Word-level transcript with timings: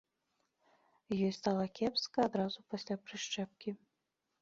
Ёй 1.25 1.33
стала 1.39 1.65
кепска 1.81 2.19
адразу 2.31 2.59
пасля 2.75 2.95
прышчэпкі. 3.07 3.69